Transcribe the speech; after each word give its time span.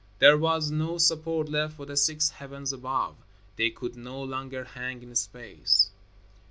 There 0.17 0.35
was 0.35 0.71
no 0.71 0.97
support 0.97 1.47
left 1.47 1.75
for 1.75 1.85
the 1.85 1.95
six 1.95 2.31
heavens 2.31 2.73
above. 2.73 3.17
They 3.55 3.69
could 3.69 3.95
no 3.95 4.23
longer 4.23 4.63
hang 4.63 5.03
in 5.03 5.13
space. 5.13 5.91